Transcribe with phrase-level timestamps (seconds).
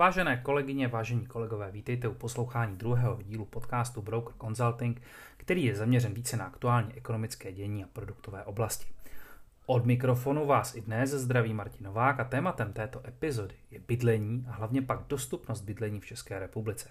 [0.00, 5.02] Vážené kolegyně, vážení kolegové, vítejte u poslouchání druhého dílu podcastu Broker Consulting,
[5.36, 8.86] který je zaměřen více na aktuální ekonomické dění a produktové oblasti.
[9.66, 14.52] Od mikrofonu vás i dnes zdraví Martin Novák a tématem této epizody je bydlení a
[14.52, 16.88] hlavně pak dostupnost bydlení v České republice.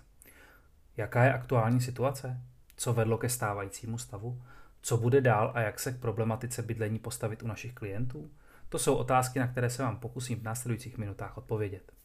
[0.97, 2.41] Jaká je aktuální situace?
[2.77, 4.41] Co vedlo ke stávajícímu stavu?
[4.81, 8.31] Co bude dál a jak se k problematice bydlení postavit u našich klientů?
[8.69, 11.98] To jsou otázky, na které se vám pokusím v následujících minutách odpovědět.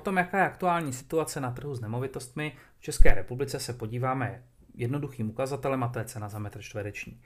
[0.00, 4.42] Tom, jaká je aktuální situace na trhu s nemovitostmi v České republice, se podíváme
[4.74, 7.20] jednoduchým ukazatelem a to je cena za metr čtvereční.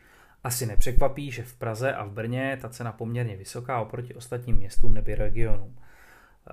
[0.44, 4.56] Asi nepřekvapí, že v Praze a v Brně je ta cena poměrně vysoká oproti ostatním
[4.56, 5.76] městům nebo regionům.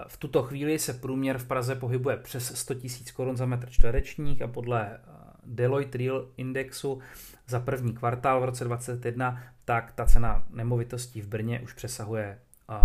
[0.07, 4.41] V tuto chvíli se průměr v Praze pohybuje přes 100 000 korun za metr čtverečních
[4.41, 4.99] a podle eh,
[5.45, 7.01] Deloitte Real Indexu
[7.47, 12.39] za první kvartál v roce 2021, tak ta cena nemovitostí v Brně už přesahuje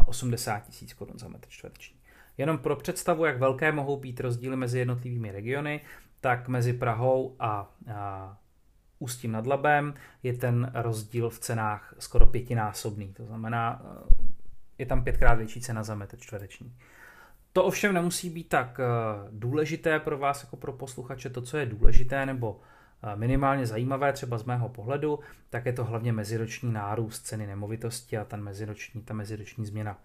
[0.07, 1.96] 80 eh, 000 korun za metr čtvereční.
[2.39, 5.81] Jenom pro představu, jak velké mohou být rozdíly mezi jednotlivými regiony,
[6.21, 8.37] tak mezi Prahou a, a
[8.99, 13.13] Ústím nad Labem je ten rozdíl v cenách skoro pětinásobný.
[13.13, 14.15] To znamená, eh,
[14.79, 16.75] je tam pětkrát větší cena za metr čtvereční.
[17.53, 18.85] To ovšem nemusí být tak eh,
[19.31, 21.31] důležité pro vás jako pro posluchače.
[21.31, 22.61] To, co je důležité nebo
[23.03, 25.19] eh, minimálně zajímavé třeba z mého pohledu,
[25.51, 29.99] tak je to hlavně meziroční nárůst ceny nemovitosti a ten meziroční, ta meziroční změna.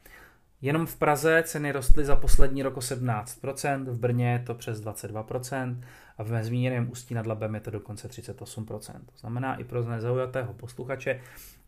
[0.61, 4.81] Jenom v Praze ceny rostly za poslední rok o 17%, v Brně je to přes
[4.81, 5.81] 22%
[6.17, 8.93] a v zmíněném Ústí nad Labem je to dokonce 38%.
[8.93, 11.21] To znamená i pro nezaujatého posluchače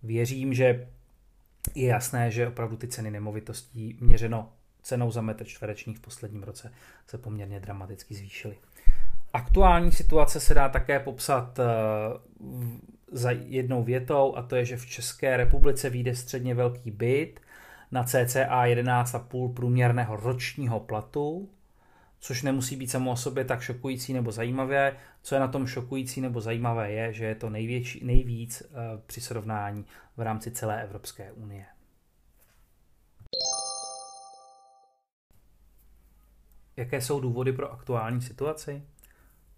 [0.03, 0.87] věřím, že
[1.75, 4.49] je jasné, že opravdu ty ceny nemovitostí měřeno
[4.81, 6.71] cenou za metr čtvereční v posledním roce
[7.07, 8.57] se poměrně dramaticky zvýšily.
[9.33, 11.63] Aktuální situace se dá také popsat eh,
[13.11, 17.39] za jednou větou a to je, že v České republice vyjde středně velký byt
[17.93, 21.49] na cca 11,5 průměrného ročního platu,
[22.19, 24.97] což nemusí být samo o sobě tak šokující nebo zajímavé.
[25.21, 29.21] Co je na tom šokující nebo zajímavé je, že je to největší, nejvíc eh, při
[29.21, 29.85] srovnání
[30.17, 31.65] v rámci celé Evropské unie.
[36.77, 38.83] Jaké jsou důvody pro aktuální situaci?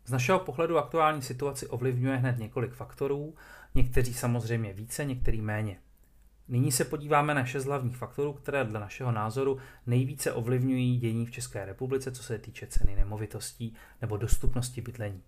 [0.06, 3.36] Z našeho pohledu aktuální situaci ovlivňuje hned několik faktorů,
[3.76, 5.78] někteří samozřejmě více, některý méně.
[6.48, 11.32] Nyní se podíváme na šest hlavních faktorů, které dle našeho názoru nejvíce ovlivňují dění v
[11.32, 15.24] České republice, co se týče ceny nemovitostí nebo dostupnosti bydlení.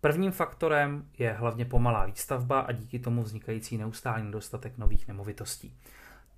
[0.00, 5.76] Prvním faktorem je hlavně pomalá výstavba a díky tomu vznikající neustálý nedostatek nových nemovitostí.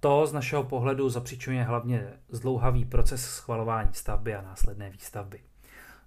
[0.00, 5.41] To z našeho pohledu zapřičuje hlavně zdlouhavý proces schvalování stavby a následné výstavby.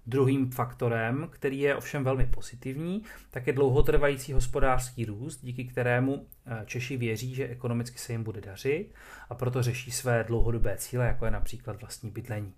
[0.08, 6.62] Druhým faktorem, který je ovšem velmi pozitivní, tak je dlouhotrvající hospodářský růst, díky kterému eh,
[6.66, 8.94] Češi věří, že ekonomicky se jim bude dařit
[9.28, 12.52] a proto řeší své dlouhodobé cíle, jako je například vlastní bydlení.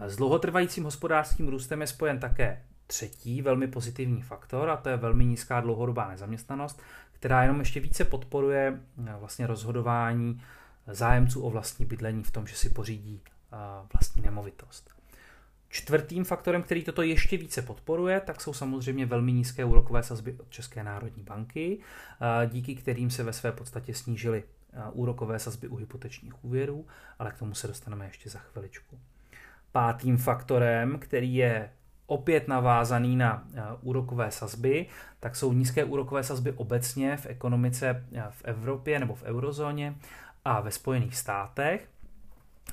[0.00, 5.24] S dlouhotrvajícím hospodářským růstem je spojen také třetí velmi pozitivní faktor a to je velmi
[5.24, 6.82] nízká dlouhodobá nezaměstnanost,
[7.12, 10.42] která jenom ještě více podporuje eh, vlastně rozhodování
[10.86, 13.20] zájemců o vlastní bydlení v tom, že si pořídí
[13.52, 13.56] eh,
[13.92, 14.97] vlastní nemovitost.
[15.70, 20.50] Čtvrtým faktorem, který toto ještě více podporuje, tak jsou samozřejmě velmi nízké úrokové sazby od
[20.50, 21.78] České národní banky,
[22.46, 24.44] díky kterým se ve své podstatě snížily
[24.92, 26.86] úrokové sazby u hypotečních úvěrů,
[27.18, 28.98] ale k tomu se dostaneme ještě za chviličku.
[29.72, 31.70] Pátým faktorem, který je
[32.06, 33.48] opět navázaný na
[33.82, 34.86] úrokové sazby,
[35.20, 39.94] tak jsou nízké úrokové sazby obecně v ekonomice v Evropě nebo v eurozóně
[40.44, 41.88] a ve Spojených státech,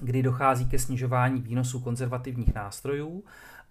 [0.02, 3.24] kdy dochází ke snižování výnosů konzervativních nástrojů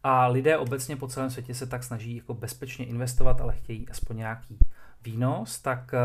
[0.02, 4.16] a lidé obecně po celém světě se tak snaží jako bezpečně investovat, ale chtějí aspoň
[4.16, 4.58] nějaký
[5.04, 5.98] výnos, tak eh,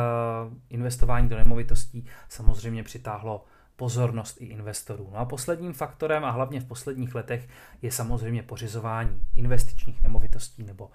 [0.69, 5.09] investování do nemovitostí samozřejmě přitáhlo pozornost i investorů.
[5.13, 7.48] No a posledním faktorem a hlavně v posledních letech
[7.81, 10.89] je samozřejmě pořizování investičních nemovitostí nebo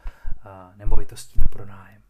[0.77, 2.03] nemovitostí na pronájem.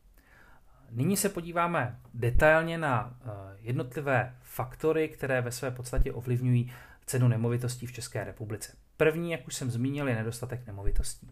[0.91, 3.15] Nyní se podíváme detailně na
[3.61, 6.73] jednotlivé faktory, které ve své podstatě ovlivňují
[7.07, 8.73] cenu nemovitostí v České republice.
[8.97, 11.31] První, jak už jsem zmínil, je nedostatek nemovitostí.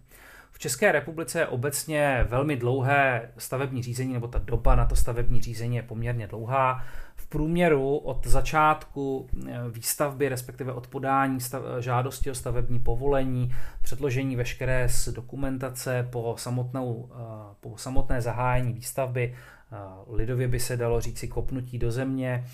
[0.52, 5.42] V České republice je obecně velmi dlouhé stavební řízení, nebo ta doba na to stavební
[5.42, 6.84] řízení je poměrně dlouhá
[7.32, 14.88] průměru od začátku eh, výstavby, respektive od podání stav, žádosti o stavební povolení, předložení veškeré
[14.88, 19.34] z dokumentace po, samotnou, eh, po samotné zahájení výstavby,
[19.72, 19.76] eh,
[20.08, 22.44] lidově by se dalo říci kopnutí do země,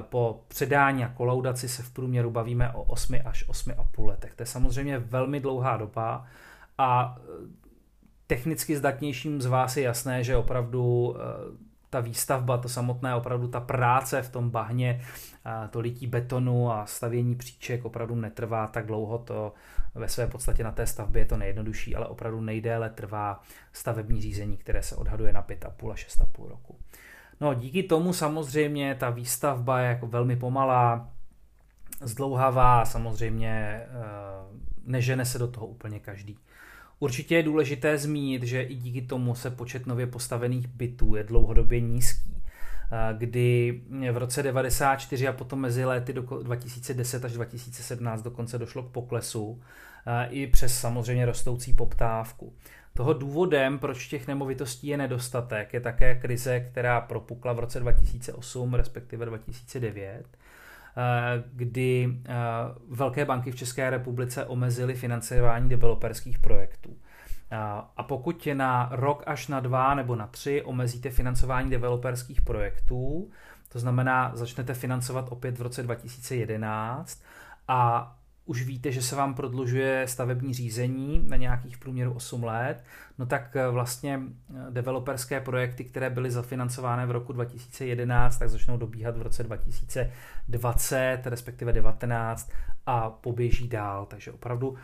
[0.00, 4.34] po předání a kolaudaci se v průměru bavíme o 8 až 8,5 letech.
[4.34, 6.26] To je samozřejmě velmi dlouhá doba
[6.78, 7.18] a
[8.26, 11.16] technicky zdatnějším z vás je jasné, že opravdu
[11.90, 15.00] ta výstavba, to samotné opravdu ta práce v tom bahně,
[15.70, 19.52] to lití betonu a stavění příček opravdu netrvá tak dlouho, to
[19.94, 23.42] ve své podstatě na té stavbě je to nejjednodušší, ale opravdu nejdéle trvá
[23.72, 26.78] stavební řízení, které se odhaduje na 5,5 a 6,5 roku.
[27.40, 31.10] No díky tomu samozřejmě ta výstavba je jako velmi pomalá,
[32.00, 33.86] zdlouhavá, samozřejmě eh,
[34.86, 36.38] nežene se do toho úplně každý.
[36.98, 41.80] Určitě je důležité zmínit, že i díky tomu se počet nově postavených bytů je dlouhodobě
[41.80, 42.36] nízký
[42.92, 43.80] eh, kdy
[44.12, 49.62] v roce 94 a potom mezi léty do 2010 až 2017 dokonce došlo k poklesu
[50.06, 52.52] eh, i přes samozřejmě rostoucí poptávku.
[52.96, 58.74] Toho důvodem, proč těch nemovitostí je nedostatek, je také krize, která propukla v roce 2008,
[58.74, 60.24] respektive 2009,
[60.96, 62.34] eh, kdy eh,
[62.90, 66.96] velké banky v České republice omezily financování developerských projektů.
[67.50, 67.56] Eh,
[67.96, 73.30] a pokud na rok až na dva nebo na tři omezíte financování developerských projektů,
[73.68, 77.22] to znamená, začnete financovat opět v roce 2011
[77.68, 82.84] a už víte, že se vám prodlužuje stavební řízení na nějakých průměru 8 let,
[83.18, 88.76] no tak eh, vlastně eh, developerské projekty, které byly zafinancované v roku 2011, tak začnou
[88.76, 92.50] dobíhat v roce 2020, respektive 19
[92.86, 94.06] a poběží dál.
[94.06, 94.76] Takže opravdu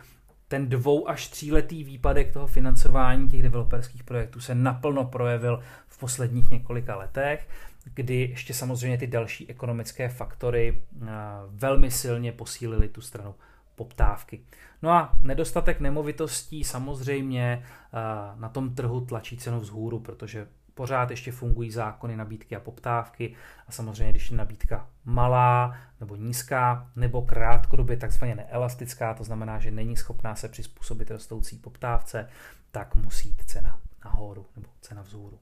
[0.47, 6.49] ten dvou až tříletý výpadek toho financování těch developerských projektů se naplno projevil v posledních
[6.49, 7.47] několika letech,
[7.93, 11.07] kdy ještě samozřejmě ty další ekonomické faktory eh,
[11.49, 13.35] velmi silně posílily tu stranu
[13.81, 14.41] poptávky.
[14.81, 21.31] No a nedostatek nemovitostí samozřejmě eh, na tom trhu tlačí cenu vzhůru, protože pořád ještě
[21.31, 23.35] fungují zákony nabídky a poptávky
[23.67, 29.71] a samozřejmě, když je nabídka malá nebo nízká nebo krátkodobě takzvaně neelastická, to znamená, že
[29.71, 32.29] není schopná se přizpůsobit rostoucí poptávce,
[32.71, 35.39] tak musí jít cena nahoru nebo cena vzhůru.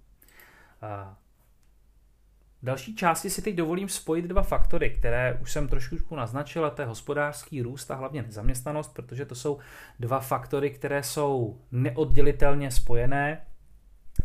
[2.61, 6.69] V další části si teď dovolím spojit dva faktory, které už jsem trošku naznačil, a
[6.69, 9.59] to je hospodářský růst a hlavně nezaměstnanost, protože to jsou
[9.99, 13.41] dva faktory, které jsou neoddělitelně spojené.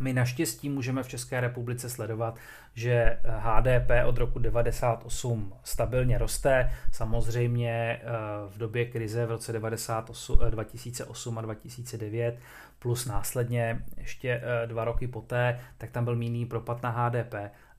[0.01, 2.39] My naštěstí můžeme v České republice sledovat,
[2.75, 6.73] že HDP od roku 98 stabilně roste.
[6.93, 8.01] Samozřejmě eh,
[8.49, 12.39] v době krize v roce 98, 2008 eh, a 2009
[12.79, 17.35] plus následně ještě eh, dva roky poté, tak tam byl mírný propad na HDP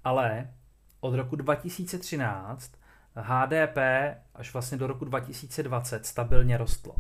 [0.05, 0.47] ale
[0.99, 2.71] od roku 2013
[3.15, 3.77] HDP
[4.35, 6.95] až vlastně do roku 2020 stabilně rostlo.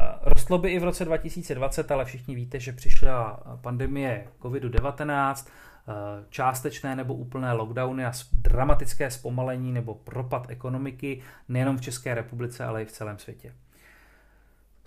[0.00, 5.46] Eh, rostlo by i v roce 2020, ale všichni víte, že přišla pandemie COVID-19,
[5.88, 5.92] eh,
[6.30, 12.82] částečné nebo úplné lockdowny a dramatické zpomalení nebo propad ekonomiky nejenom v České republice, ale
[12.82, 13.52] i v celém světě.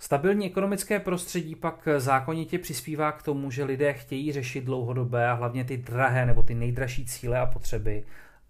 [0.02, 5.64] Stabilní ekonomické prostředí pak zákonitě přispívá k tomu, že lidé chtějí řešit dlouhodobé a hlavně
[5.64, 8.04] ty drahé nebo ty nejdražší cíle a potřeby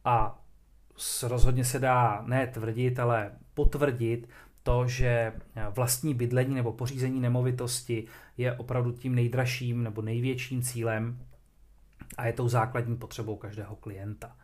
[0.05, 0.43] a
[1.23, 4.29] rozhodně se dá ne tvrdit, ale potvrdit
[4.63, 5.33] to, že
[5.71, 8.07] vlastní bydlení nebo pořízení nemovitosti
[8.37, 11.19] je opravdu tím nejdražším nebo největším cílem
[12.17, 14.37] a je tou základní potřebou každého klienta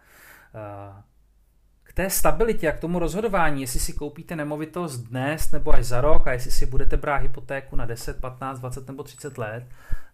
[1.98, 6.26] té stabilitě a k tomu rozhodování, jestli si koupíte nemovitost dnes nebo až za rok
[6.26, 9.64] a jestli si budete brát hypotéku na 10, 15, 20 nebo 30 let,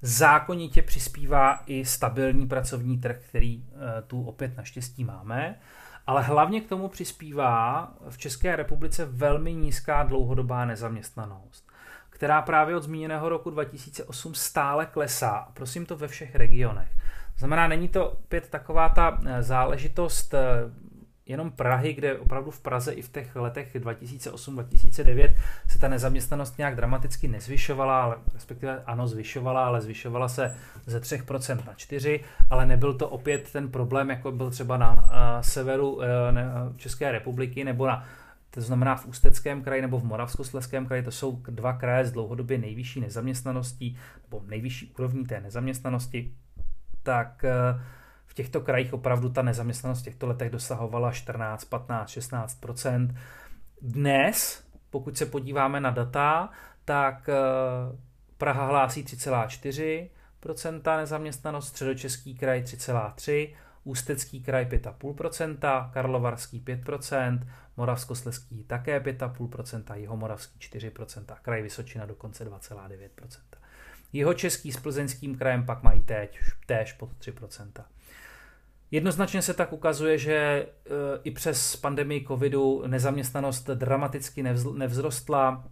[0.02, 5.58] zákonitě přispívá i stabilní pracovní trh, který eh, tu opět naštěstí máme.
[6.06, 11.70] Ale hlavně k tomu přispívá v České republice velmi nízká dlouhodobá nezaměstnanost,
[12.10, 15.48] která právě od zmíněného roku 2008 stále klesá.
[15.54, 16.88] Prosím to ve všech regionech.
[17.38, 20.40] Znamená, není to opět taková ta eh, záležitost eh,
[21.26, 25.34] jenom Prahy, kde opravdu v Praze i v těch letech 2008-2009
[25.68, 31.66] se ta nezaměstnanost nějak dramaticky nezvyšovala, ale respektive ano, zvyšovala, ale zvyšovala se ze 3%
[31.66, 35.02] na 4%, ale nebyl to opět ten problém, jako byl třeba na uh,
[35.40, 36.02] severu uh,
[36.76, 38.04] České republiky nebo na
[38.50, 42.58] to znamená v Ústeckém kraji nebo v Moravskoslezském kraji, to jsou dva kraje s dlouhodobě
[42.58, 46.34] nejvyšší nezaměstnaností, nebo nejvyšší úrovní té nezaměstnanosti,
[47.02, 47.80] tak uh,
[48.34, 53.14] těchto krajích opravdu ta nezaměstnanost v těchto letech dosahovala 14, 15, 16%
[53.82, 56.50] Dnes, pokud se podíváme na data,
[56.84, 57.34] tak eh,
[58.38, 69.94] Praha hlásí 3,4 nezaměstnanost, Středočeský kraj 3,3 Ústecký kraj 5,5%, Karlovarský 5%, Moravskosleský také 5,5%,
[69.94, 73.08] Jihomoravský 4%, kraj Vysočina dokonce 2,9%.
[74.12, 77.84] Jihočeský s plzeňským krajem pak mají teď, též pod 3%.
[78.94, 80.66] Jednoznačně se tak ukazuje, že e,
[81.24, 85.64] i přes pandemii covidu nezaměstnanost dramaticky nevzrostla,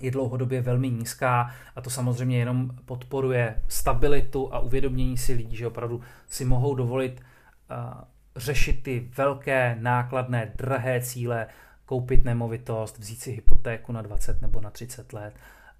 [0.00, 5.66] je dlouhodobě velmi nízká a to samozřejmě jenom podporuje stabilitu a uvědomění si lidí, že
[5.66, 7.20] opravdu si mohou dovolit
[8.36, 11.46] řešit ty velké, nákladné, drahé cíle,
[11.86, 15.34] koupit nemovitost, vzít si hypotéku na 20 nebo na 30 let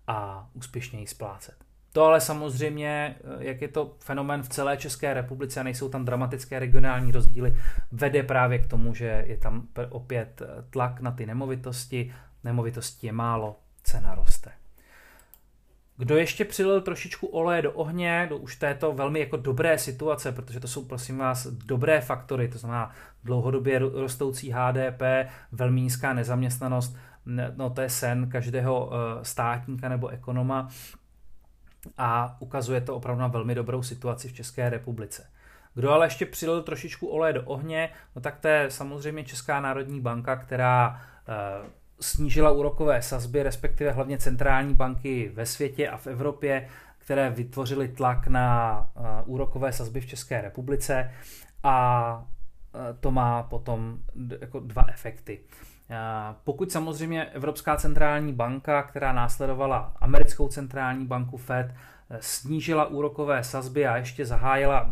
[0.06, 1.65] a úspěšně ji splácet.
[1.96, 6.58] To ale samozřejmě, jak je to fenomén v celé České republice a nejsou tam dramatické
[6.58, 7.56] regionální rozdíly,
[7.92, 13.56] vede právě k tomu, že je tam opět tlak na ty nemovitosti, nemovitosti je málo,
[13.82, 14.52] cena roste.
[15.96, 20.60] Kdo ještě přilil trošičku oleje do ohně, do už této velmi jako dobré situace, protože
[20.60, 22.90] to jsou prosím vás dobré faktory, to znamená
[23.24, 25.02] dlouhodobě rostoucí HDP,
[25.52, 26.96] velmi nízká nezaměstnanost,
[27.56, 30.68] no to je sen každého eh, státníka nebo ekonoma
[31.99, 35.26] a ukazuje to opravdu na velmi dobrou situaci v České republice.
[35.75, 40.00] Kdo ale ještě přilil trošičku oleje do ohně, no tak to je samozřejmě Česká národní
[40.00, 41.66] banka, která eh,
[42.00, 48.26] snížila úrokové sazby, respektive hlavně centrální banky ve světě a v Evropě, které vytvořily tlak
[48.26, 51.11] na uh, úrokové sazby v České republice
[51.62, 52.25] a
[53.00, 53.99] to má potom
[54.40, 55.40] jako dva efekty.
[55.90, 55.97] Uh,
[56.45, 61.75] pokud samozřejmě Evropská centrální banka, která následovala americkou centrální banku Fed,
[62.21, 64.90] snížila úrokové sazby a ještě zahájila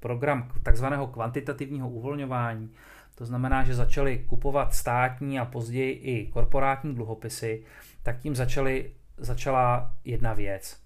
[0.00, 2.70] program takzvaného kvantitativního uvolňování,
[3.14, 7.64] to znamená, že začali kupovat státní a později i korporátní dluhopisy,
[8.02, 10.76] tak tím začali, začala jedna věc.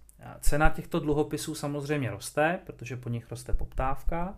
[0.41, 4.35] Cena těchto dluhopisů samozřejmě roste, protože po nich roste poptávka,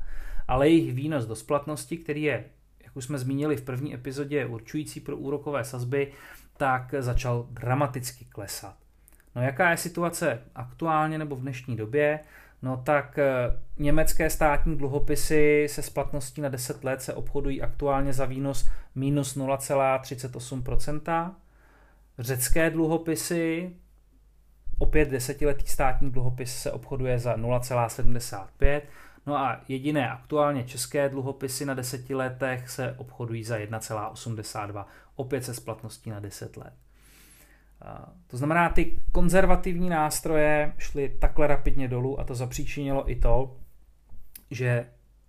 [0.49, 2.45] ale jejich výnos do splatnosti, který je,
[2.85, 6.13] jak už jsme zmínili v první epizodě, určující pro úrokové sazby,
[6.57, 8.77] tak začal dramaticky klesat.
[9.37, 12.21] No jaká je situace aktuálně nebo v dnešní době?
[12.63, 13.27] No tak eh,
[13.79, 21.33] německé státní dluhopisy se splatností na 10 let se obchodují aktuálně za výnos minus 0,38%.
[22.19, 23.71] Řecké dluhopisy,
[24.79, 28.81] opět desetiletý státní dluhopis se obchoduje za 0,75%.
[29.29, 34.85] No a jediné aktuálně české dluhopisy na deseti letech se obchodují za 1,82,
[35.17, 36.73] opět se splatností na 10 let.
[38.27, 43.57] To znamená, ty konzervativní nástroje šly takhle rapidně dolů a to zapříčinilo i to,
[44.51, 44.87] že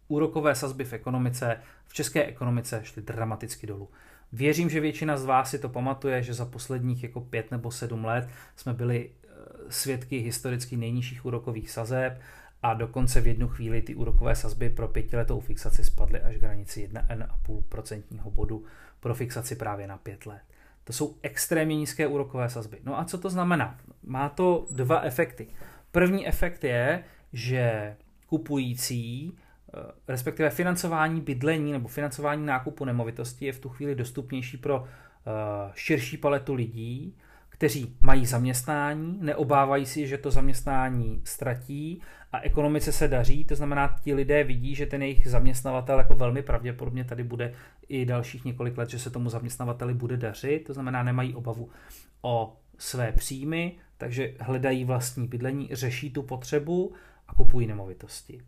[0.08, 3.90] úrokové sazby v ekonomice, v české ekonomice šly dramaticky dolů.
[4.32, 8.06] Věřím, že většina z vás si to pamatuje, že za posledních jako pět nebo sedm
[8.06, 9.28] let jsme byli eh,
[9.70, 12.22] svědky historicky nejnižších úrokových sazeb
[12.64, 16.90] a dokonce v jednu chvíli ty úrokové sazby pro pětiletou fixaci spadly až k hranici
[16.94, 18.64] 1,5% bodu
[19.00, 20.42] pro fixaci právě na pět let.
[20.84, 22.78] To jsou extrémně nízké úrokové sazby.
[22.84, 23.78] No a co to znamená?
[24.04, 25.48] Má to dva efekty.
[25.92, 27.96] První efekt je, že
[28.28, 29.38] kupující,
[29.74, 35.72] eh, respektive financování bydlení nebo financování nákupu nemovitosti je v tu chvíli dostupnější pro eh,
[35.76, 37.16] širší paletu lidí,
[37.60, 42.02] kteří mají zaměstnání, neobávají si, že to zaměstnání ztratí
[42.32, 46.42] a ekonomice se daří, to znamená, ti lidé vidí, že ten jejich zaměstnavatel jako velmi
[46.42, 47.54] pravděpodobně tady bude
[47.90, 51.70] i dalších několik let, že se tomu zaměstnavateli bude dařit, to znamená, nemají obavu
[52.22, 56.94] o své příjmy, takže hledají vlastní bydlení, řeší tu potřebu
[57.28, 58.42] a kupují nemovitosti.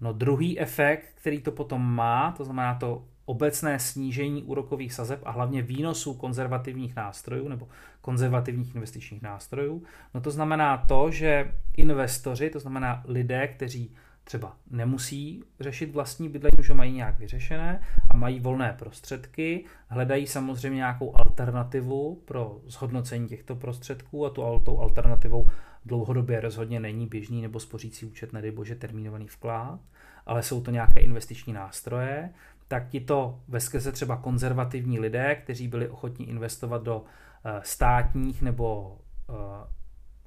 [0.00, 5.30] No druhý efekt, který to potom má, to znamená to obecné snížení úrokových sazeb a
[5.30, 7.68] hlavně výnosů konzervativních nástrojů nebo
[8.00, 9.82] konzervativních investičních nástrojů,
[10.14, 13.94] no to znamená to, že investoři, to znamená lidé, kteří
[14.24, 20.26] třeba nemusí řešit vlastní bydlení, už ho mají nějak vyřešené a mají volné prostředky, hledají
[20.26, 25.46] samozřejmě nějakou alternativu pro zhodnocení těchto prostředků a tu, tou alternativou
[25.84, 29.80] dlouhodobě rozhodně není běžný nebo spořící účet, nedej bože termínovaný vklad,
[30.26, 32.30] ale jsou to nějaké investiční nástroje,
[32.68, 37.04] tak ti to ve skrze třeba konzervativní lidé, kteří byli ochotní investovat do
[37.44, 38.98] eh, státních nebo
[39.30, 39.34] eh,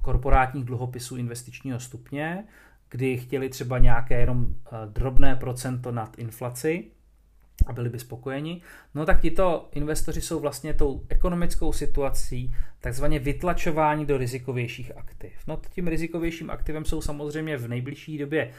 [0.01, 2.43] korporátních dluhopisů investičního stupně,
[2.89, 6.91] kdy chtěli třeba nějaké jenom eh, drobné procento nad inflaci
[7.65, 8.61] a byli by spokojeni,
[8.95, 15.33] no tak tito investoři jsou vlastně tou ekonomickou situací takzvaně vytlačování do rizikovějších aktiv.
[15.47, 18.51] No tím rizikovějším aktivem jsou samozřejmě v nejbližší době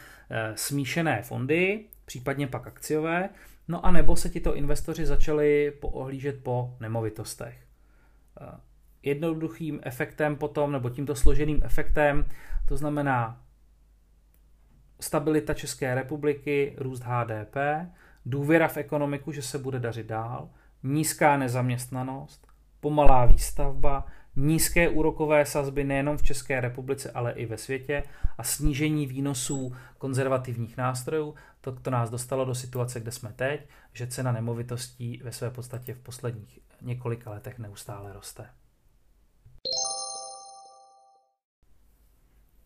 [0.55, 3.29] smíšené fondy, případně pak akciové,
[3.69, 7.67] No a nebo se tito investoři začali poohlížet po nemovitostech.
[8.41, 8.61] Eh,
[9.03, 12.25] jednoduchým efektem potom, nebo tímto složeným efektem,
[12.69, 13.43] to znamená
[15.01, 17.57] stabilita České republiky, růst HDP,
[18.27, 20.51] důvěra v ekonomiku, že se bude dařit dál,
[20.83, 22.47] nízká nezaměstnanost,
[22.81, 28.03] pomalá výstavba, nízké úrokové sazby nejenom v České republice, ale i ve světě
[28.39, 34.07] a snížení výnosů konzervativních nástrojů, to, to nás dostalo do situace, kde jsme teď, že
[34.07, 38.51] cena nemovitostí ve své podstatě v posledních několika letech neustále roste.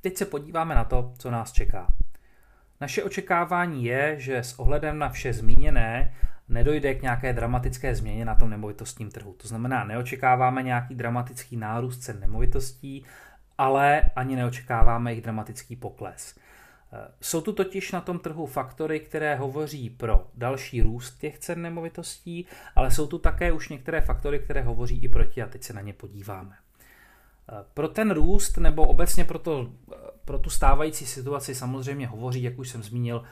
[0.00, 1.86] Teď se podíváme na to, co nás čeká.
[2.80, 6.14] Naše očekávání je, že s ohledem na vše zmíněné
[6.48, 9.32] nedojde k nějaké dramatické změně na tom nemovitostním trhu.
[9.32, 13.04] To znamená, neočekáváme nějaký dramatický nárůst cen nemovitostí,
[13.58, 16.34] ale ani neočekáváme jejich dramatický pokles.
[17.20, 22.46] Jsou tu totiž na tom trhu faktory, které hovoří pro další růst těch cen nemovitostí,
[22.76, 25.80] ale jsou tu také už některé faktory, které hovoří i proti a teď se na
[25.80, 26.56] ně podíváme.
[27.74, 29.72] Pro ten růst nebo obecně pro, to,
[30.24, 33.24] pro tu stávající situaci samozřejmě hovoří, jak už jsem zmínil,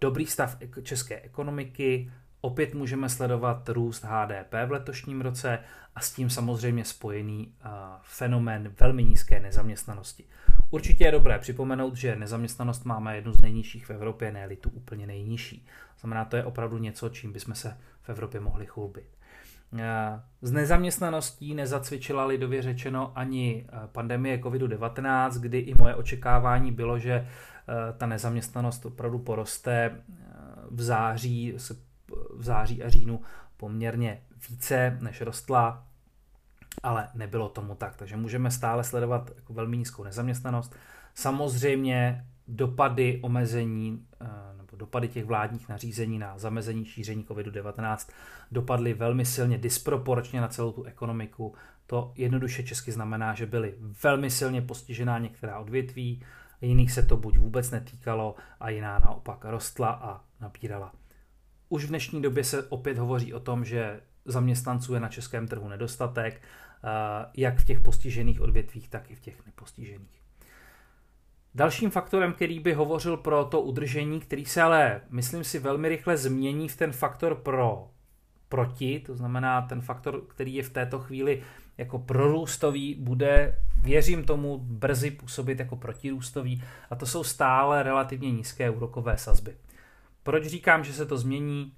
[0.00, 5.58] dobrý stav české ekonomiky, opět můžeme sledovat růst HDP v letošním roce
[5.94, 7.54] a s tím samozřejmě spojený
[8.02, 10.24] fenomén velmi nízké nezaměstnanosti.
[10.72, 15.06] Určitě je dobré připomenout, že nezaměstnanost máme jednu z nejnižších v Evropě, ne tu úplně
[15.06, 15.66] nejnižší.
[16.00, 19.06] Znamená, to je opravdu něco, čím bychom se v Evropě mohli chlubit.
[20.42, 27.28] Z nezaměstnaností nezacvičila lidově řečeno ani pandemie COVID-19, kdy i moje očekávání bylo, že
[27.96, 30.00] ta nezaměstnanost opravdu poroste
[30.70, 31.54] v září,
[32.36, 33.20] v září a říjnu
[33.56, 35.86] poměrně více, než rostla
[36.82, 40.76] ale nebylo tomu tak, takže můžeme stále sledovat jako velmi nízkou nezaměstnanost.
[41.14, 48.12] Samozřejmě dopady omezení eh, nebo dopady těch vládních nařízení na zamezení šíření COVID-19
[48.52, 51.54] dopadly velmi silně disproporčně na celou tu ekonomiku.
[51.86, 56.22] To jednoduše česky znamená, že byly velmi silně postižená některá odvětví,
[56.60, 60.92] jiných se to buď vůbec netýkalo a jiná naopak rostla a nabírala.
[61.68, 65.68] Už v dnešní době se opět hovoří o tom, že zaměstnanců je na českém trhu
[65.68, 66.42] nedostatek,
[67.36, 70.22] jak v těch postižených odvětvích, tak i v těch nepostižených.
[71.54, 76.16] Dalším faktorem, který by hovořil pro to udržení, který se ale, myslím si, velmi rychle
[76.16, 77.90] změní v ten faktor pro
[78.48, 81.42] proti, to znamená ten faktor, který je v této chvíli
[81.78, 88.70] jako prorůstový, bude, věřím tomu, brzy působit jako protirůstový a to jsou stále relativně nízké
[88.70, 89.56] úrokové sazby.
[90.22, 91.72] Proč říkám, že se to změní?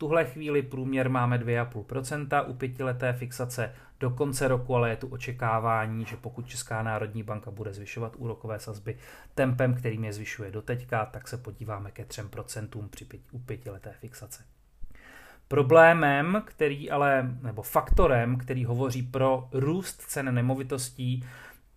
[0.00, 6.04] Tuhle chvíli průměr máme 2,5% u pětileté fixace do konce roku, ale je tu očekávání,
[6.04, 8.96] že pokud Česká národní banka bude zvyšovat úrokové sazby
[9.34, 14.44] tempem, kterým je zvyšuje doteďka, tak se podíváme ke 3% při pět, u pětileté fixace.
[15.48, 21.24] Problémem, který ale, nebo faktorem, který hovoří pro růst cen nemovitostí,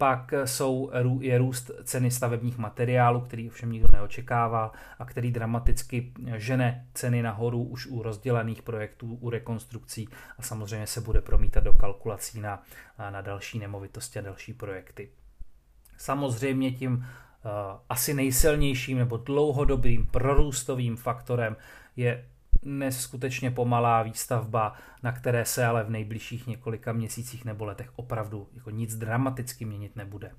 [0.03, 6.87] pak jsou, je růst ceny stavebních materiálů, který ovšem nikdo neočekával a který dramaticky žene
[6.93, 12.41] ceny nahoru už u rozdělených projektů, u rekonstrukcí a samozřejmě se bude promítat do kalkulací
[12.41, 12.63] na,
[13.09, 15.09] na další nemovitosti a další projekty.
[15.97, 17.03] Samozřejmě tím uh,
[17.89, 21.55] asi nejsilnějším nebo dlouhodobým prorůstovým faktorem
[21.95, 22.25] je
[22.65, 24.73] neskutečně pomalá výstavba,
[25.04, 29.95] na které se ale v nejbližších několika měsících nebo letech opravdu jako nic dramaticky měnit
[29.95, 30.32] nebude.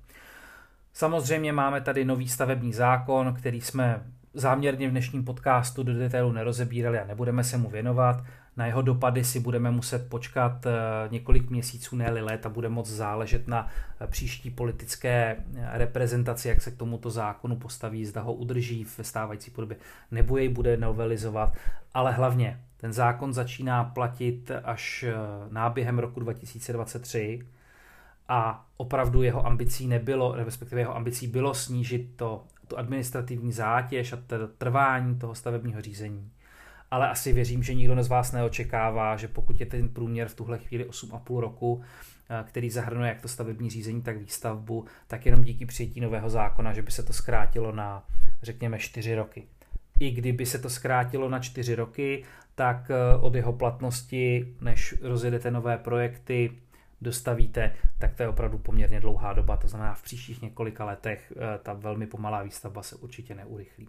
[0.93, 6.99] Samozřejmě máme tady nový stavební zákon, který jsme záměrně v dnešním podcastu do detailu nerozebírali
[6.99, 8.23] a nebudeme se mu věnovat.
[8.57, 10.71] Na jeho dopady si budeme muset počkat eh,
[11.11, 13.67] několik měsíců, ne let a bude moc záležet na
[13.99, 19.03] eh, příští politické eh, reprezentaci, jak se k tomuto zákonu postaví, zda ho udrží ve
[19.03, 19.77] stávající podobě,
[20.11, 21.53] nebo jej bude novelizovat,
[21.93, 25.05] ale hlavně ten zákon začíná platit až
[25.49, 27.39] náběhem roku 2023
[28.27, 34.17] a opravdu jeho ambicí nebylo, respektive jeho ambicí bylo snížit to, tu administrativní zátěž a
[34.57, 36.31] trvání toho stavebního řízení
[36.91, 40.57] ale asi věřím, že nikdo z vás neočekává, že pokud je ten průměr v tuhle
[40.57, 41.81] chvíli 8,5 roku,
[42.29, 46.73] eh, který zahrnuje jak to stavební řízení, tak výstavbu, tak jenom díky přijetí nového zákona,
[46.73, 48.05] že by se to zkrátilo na,
[48.43, 49.43] řekněme, 4 roky.
[49.99, 52.23] I kdyby se to zkrátilo na 4 roky,
[52.55, 56.51] tak eh, od jeho platnosti, než rozjedete nové projekty,
[57.01, 59.57] dostavíte, tak to je opravdu poměrně dlouhá doba.
[59.57, 63.87] To znamená, v příštích několika letech eh, ta velmi pomalá výstavba se určitě neurychlí.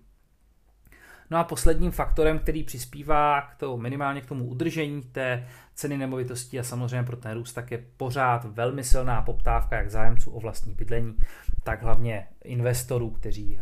[1.30, 6.58] No a posledním faktorem, který přispívá k tomu, minimálně k tomu udržení té ceny nemovitostí
[6.58, 10.74] a samozřejmě pro ten růst, tak je pořád velmi silná poptávka jak zájemců o vlastní
[10.74, 11.16] bydlení,
[11.62, 13.60] tak hlavně investorů, kteří eh,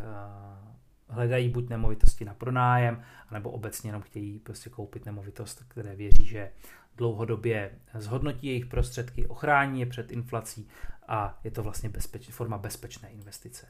[1.08, 6.50] hledají buď nemovitosti na pronájem, nebo obecně jenom chtějí prostě koupit nemovitost, které věří, že
[6.96, 10.68] dlouhodobě zhodnotí jejich prostředky, ochrání je před inflací
[11.08, 13.66] a je to vlastně bezpeč, forma bezpečné investice.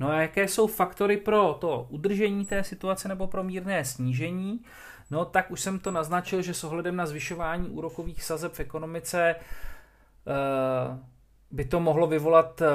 [0.00, 4.64] No a jaké jsou faktory pro to udržení té situace nebo pro mírné snížení?
[5.10, 9.34] No tak už jsem to naznačil, že s ohledem na zvyšování úrokových sazeb v ekonomice
[9.34, 10.98] eh,
[11.50, 12.66] by to mohlo vyvolat eh,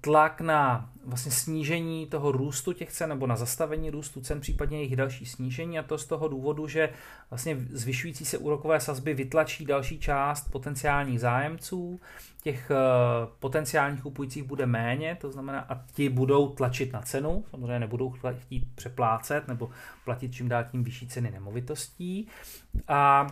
[0.00, 4.96] tlak na vlastně snížení toho růstu těch cen nebo na zastavení růstu cen, případně jejich
[4.96, 6.88] další snížení a to z toho důvodu, že
[7.30, 12.00] vlastně zvyšující se úrokové sazby vytlačí další část potenciálních zájemců,
[12.42, 12.74] těch eh,
[13.38, 18.64] potenciálních kupujících bude méně, to znamená a ti budou tlačit na cenu, samozřejmě nebudou chtít
[18.74, 19.70] přeplácet nebo
[20.04, 22.28] platit čím dál tím vyšší ceny nemovitostí.
[22.88, 23.26] A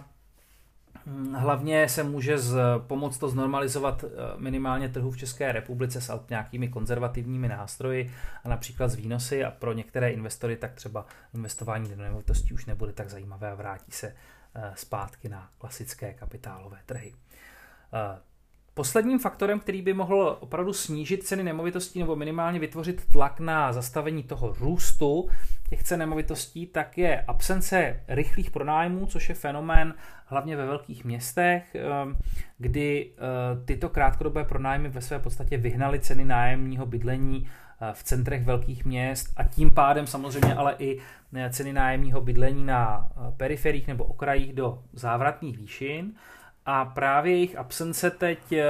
[1.34, 6.68] Hlavně se může z, pomoct to znormalizovat eh, minimálně trhu v České republice s nějakými
[6.68, 8.12] konzervativními nástroji
[8.44, 12.92] a například z výnosy a pro některé investory tak třeba investování do nemovitostí už nebude
[12.92, 14.14] tak zajímavé a vrátí se
[14.54, 17.14] eh, zpátky na klasické kapitálové trhy.
[18.80, 24.22] Posledním faktorem, který by mohl opravdu snížit ceny nemovitostí nebo minimálně vytvořit tlak na zastavení
[24.22, 25.28] toho růstu
[25.70, 29.94] těch cen nemovitostí, tak je absence rychlých pronájmů, což je fenomén
[30.26, 32.16] hlavně ve velkých městech, ehm,
[32.58, 37.48] kdy eh, tyto krátkodobé pronájmy ve své podstatě vyhnaly ceny nájemního bydlení
[37.80, 40.98] eh, v centrech velkých měst a tím pádem samozřejmě ale i
[41.34, 46.12] eh, ceny nájemního bydlení na periferích nebo okrajích do závratných výšin
[46.66, 48.66] a právě jejich absence teď eh,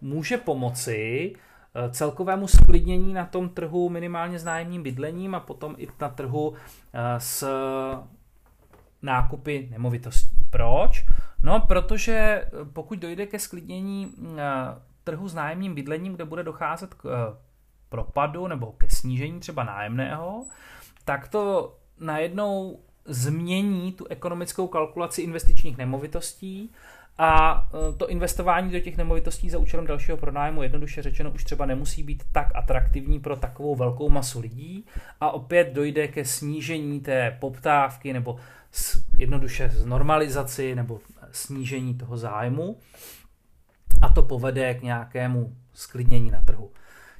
[0.00, 1.32] může pomoci
[1.74, 6.54] eh, celkovému sklidnění na tom trhu minimálně s nájemním bydlením a potom i na trhu
[6.92, 7.48] eh, s
[9.02, 10.36] nákupy nemovitostí.
[10.50, 11.04] Proč?
[11.42, 14.14] No, protože pokud dojde ke sklidnění
[15.04, 17.36] trhu s nájemním bydlením, kde bude docházet k
[17.88, 20.46] propadu nebo ke snížení třeba nájemného,
[21.04, 26.70] tak to najednou změní tu ekonomickou kalkulaci investičních nemovitostí
[27.18, 31.66] a e, to investování do těch nemovitostí za účelem dalšího pronájmu, jednoduše řečeno, už třeba
[31.66, 34.86] nemusí být tak atraktivní pro takovou velkou masu lidí
[35.20, 38.36] a opět dojde ke snížení té poptávky nebo
[39.18, 41.00] jednoduše z normalizaci nebo
[41.32, 42.78] snížení toho zájmu
[44.02, 46.70] a to povede k nějakému sklidnění na trhu.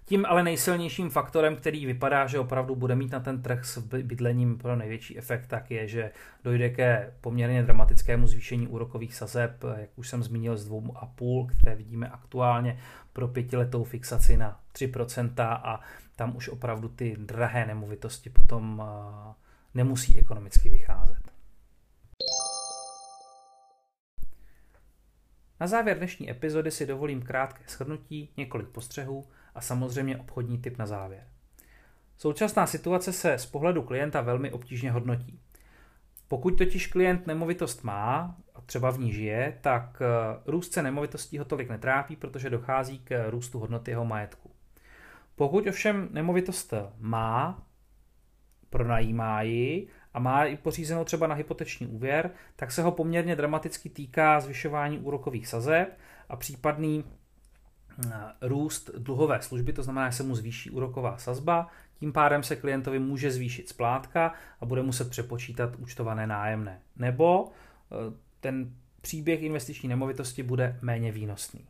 [0.08, 4.58] Tím ale nejsilnějším faktorem, který vypadá, že opravdu bude mít na ten trh s bydlením
[4.58, 6.10] pro největší efekt, tak je, že
[6.44, 12.08] dojde ke poměrně dramatickému zvýšení úrokových sazeb, jak už jsem zmínil, z 2,5, které vidíme
[12.08, 12.80] aktuálně
[13.12, 15.80] pro pětiletou fixaci na 3% a
[16.16, 18.82] tam už opravdu ty drahé nemovitosti potom
[19.74, 21.32] nemusí ekonomicky vycházet.
[25.60, 29.24] Na závěr dnešní epizody si dovolím krátké shrnutí, několik postřehů
[29.58, 31.24] a samozřejmě obchodní typ na závěr.
[32.18, 35.40] Současná situace se z pohledu klienta velmi obtížně hodnotí.
[36.28, 41.38] Pokud totiž klient nemovitost má a třeba v ní žije, tak eh, růst cen nemovitostí
[41.38, 44.50] ho tolik netrápí, protože dochází k růstu hodnoty jeho majetku.
[45.36, 47.62] Pokud ovšem nemovitost má,
[48.70, 53.88] pronajímá ji a má ji pořízenou třeba na hypoteční úvěr, tak se ho poměrně dramaticky
[53.88, 57.04] týká zvyšování úrokových sazeb a případný
[58.40, 62.98] růst dluhové služby, to znamená, že se mu zvýší úroková sazba, tím pádem se klientovi
[62.98, 66.80] může zvýšit splátka a bude muset přepočítat účtované nájemné.
[66.96, 67.94] Nebo e,
[68.40, 71.66] ten příběh investiční nemovitosti bude méně výnosný.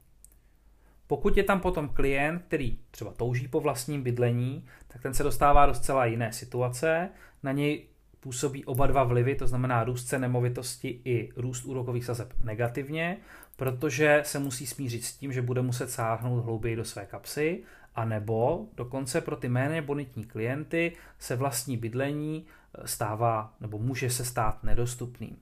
[1.07, 5.67] Pokud je tam potom klient, který třeba touží po vlastním bydlení, tak ten se dostává
[5.67, 7.09] do zcela jiné situace.
[7.43, 7.87] Na něj
[8.21, 13.17] působí oba dva vlivy, to znamená růst cen nemovitosti i růst úrokových sazeb negativně,
[13.57, 17.65] protože se musí smířit s tím, že bude muset sáhnout hlouběji do své kapsy,
[17.99, 24.11] a nebo dokonce pro ty méně bonitní klienty se vlastní bydlení eh, stává nebo může
[24.11, 25.37] se stát nedostupným.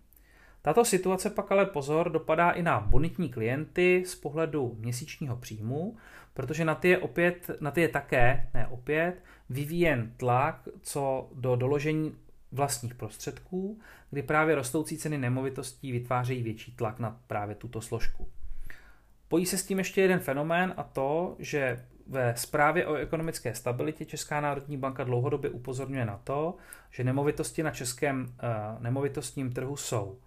[0.63, 5.97] Tato situace pak ale pozor dopadá i na bonitní klienty z pohledu měsíčního příjmu,
[6.35, 11.57] protože na ty je opět, na ty je také, ne opět, vyvíjen tlak co do
[11.57, 12.15] doložení
[12.57, 18.29] vlastních prostředků, kdy právě rostoucí ceny nemovitostí vytvářejí větší tlak na právě tuto složku.
[19.29, 24.05] Pojí se s tím ještě jeden fenomén a to, že ve zprávě o ekonomické stabilitě
[24.05, 26.57] Česká národní banka dlouhodobě upozorňuje na to,
[26.91, 30.19] že nemovitosti na českém uh, nemovitostním trhu jsou uh,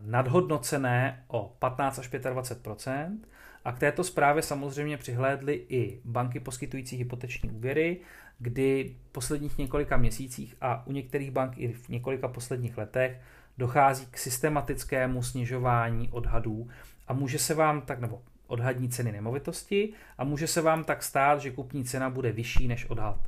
[0.00, 3.18] nadhodnocené o 15 až 25%
[3.64, 8.00] a k této zprávě samozřejmě přihlédly i banky poskytující hypoteční úvěry,
[8.38, 13.20] kdy v posledních několika měsících a u některých bank i v několika posledních letech
[13.58, 16.68] dochází k systematickému snižování odhadů
[17.08, 21.40] a může se vám tak, nebo odhadní ceny nemovitosti a může se vám tak stát,
[21.40, 23.20] že kupní cena bude vyšší než odhad.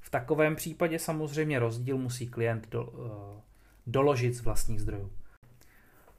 [0.00, 3.08] V takovém případě samozřejmě rozdíl musí klient do, uh,
[3.86, 5.12] doložit z vlastních zdrojů.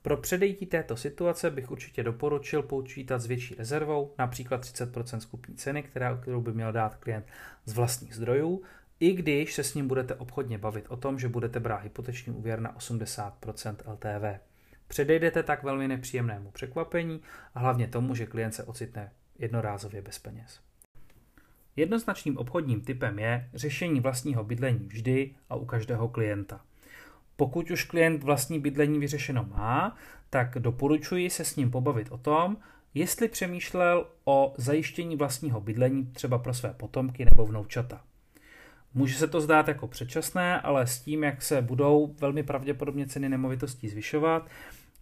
[0.01, 5.83] Pro předejítí této situace bych určitě doporučil počítat s větší rezervou, například 30% skupní ceny,
[5.83, 7.25] kterou by měl dát klient
[7.65, 8.61] z vlastních zdrojů,
[8.99, 12.59] i když se s ním budete obchodně bavit o tom, že budete brát hypoteční úvěr
[12.59, 14.41] na 80% LTV.
[14.87, 17.21] Předejdete tak velmi nepříjemnému překvapení
[17.55, 20.59] a hlavně tomu, že klient se ocitne jednorázově bez peněz.
[21.75, 26.61] Jednoznačným obchodním typem je řešení vlastního bydlení vždy a u každého klienta.
[27.41, 29.97] Pokud už klient vlastní bydlení vyřešeno má,
[30.29, 32.57] tak doporučuji se s ním pobavit o tom,
[32.93, 38.01] jestli přemýšlel o zajištění vlastního bydlení třeba pro své potomky nebo vnoučata.
[38.93, 43.29] Může se to zdát jako předčasné, ale s tím, jak se budou velmi pravděpodobně ceny
[43.29, 44.49] nemovitostí zvyšovat,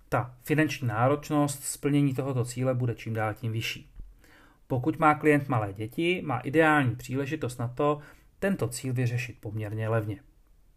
[0.09, 3.89] ta finanční náročnost splnění tohoto cíle bude čím dál tím vyšší.
[4.67, 7.99] Pokud má klient malé děti, má ideální příležitost na to
[8.39, 10.19] tento cíl vyřešit poměrně levně.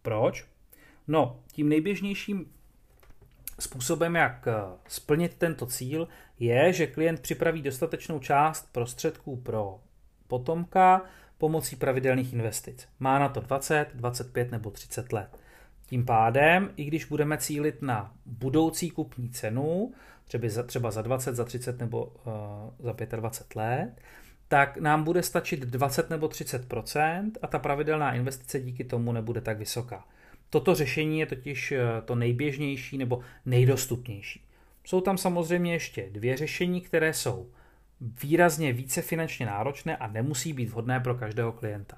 [0.01, 0.52] Proč?
[1.07, 2.45] No, tím nejběžnějším
[3.59, 4.53] způsobem, jak eh,
[4.87, 6.07] splnit tento cíl,
[6.39, 9.79] je, že klient připraví dostatečnou část prostředků pro
[10.27, 11.01] potomka
[11.37, 12.87] pomocí pravidelných investic.
[12.99, 15.39] Má na to 20, 25 nebo 30 let.
[15.85, 19.93] Tím pádem, i když budeme cílit na budoucí kupní cenu,
[20.25, 24.01] třeba za, třeba za 20, za 30 nebo uh, za 25 let,
[24.47, 29.57] tak nám bude stačit 20 nebo 30% a ta pravidelná investice díky tomu nebude tak
[29.57, 30.05] vysoká.
[30.53, 34.43] Toto řešení je totiž eh, to nejběžnější nebo nejdostupnější.
[34.83, 37.49] Jsou tam samozřejmě ještě dvě řešení, které jsou
[38.23, 41.97] výrazně více finančně náročné a nemusí být vhodné pro každého klienta.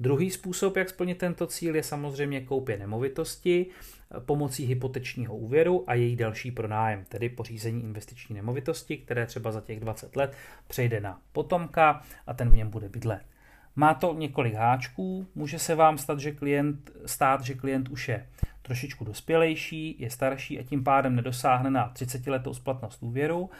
[0.00, 5.94] Druhý způsob, jak splnit tento cíl, je samozřejmě koupě nemovitosti eh, pomocí hypotečního úvěru a
[5.94, 10.36] její další pronájem, tedy pořízení investiční nemovitosti, které třeba za těch 20 let
[10.68, 13.31] přejde na potomka a ten v něm bude bydlet.
[13.76, 18.26] Má to několik háčků, může se vám stát, že klient, stát, že klient už je
[18.62, 23.50] trošičku dospělejší, je starší a tím pádem nedosáhne na 30 letou splatnost úvěru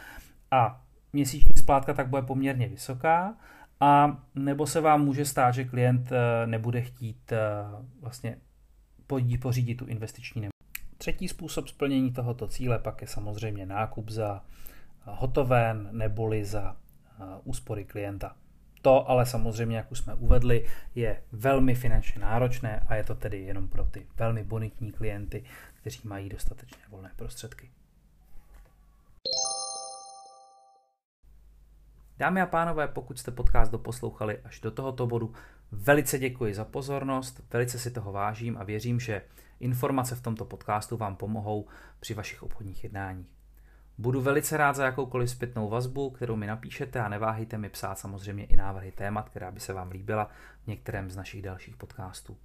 [0.51, 0.81] a
[1.13, 3.35] měsíční splátka tak bude poměrně vysoká,
[3.79, 7.37] a nebo se vám může stát, že klient eh, nebude chtít eh,
[8.01, 8.37] vlastně
[9.41, 10.97] pořídit tu investiční nemovitost.
[10.97, 14.43] Třetí způsob splnění tohoto cíle pak je samozřejmě nákup za
[15.05, 16.75] hotoven neboli za
[17.43, 18.35] úspory klienta.
[18.83, 20.65] To ale samozřejmě, jak už jsme uvedli,
[20.95, 25.43] je velmi finančně náročné a je to tedy jenom pro ty velmi bonitní klienty,
[25.73, 27.71] kteří mají dostatečně volné prostředky.
[32.17, 35.33] Dámy a pánové, pokud jste podcast doposlouchali až do tohoto bodu,
[35.71, 39.21] velice děkuji za pozornost, velice si toho vážím a věřím, že
[39.59, 41.67] informace v tomto podcastu vám pomohou
[41.99, 43.42] při vašich obchodních jednáních.
[43.97, 48.45] Budu velice rád za jakoukoliv zpětnou vazbu, kterou mi napíšete a neváhejte mi psát samozřejmě
[48.45, 50.29] i návrhy témat, která by se vám líbila
[50.63, 52.37] v některém z našich dalších podcastů.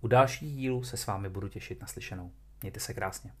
[0.00, 2.30] U dalších dílů se s vámi budu těšit naslyšenou.
[2.62, 3.32] Mějte se krásně.